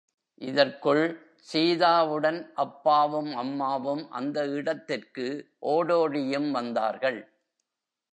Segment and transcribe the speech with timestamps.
[0.41, 1.03] இதற்குள்,
[1.53, 5.27] சீதாவுடன் அப்பாவும், அம்மாவும் அந்த இடத்துக்கு
[5.65, 7.19] ஓடோடியும் வந்தார்கள்.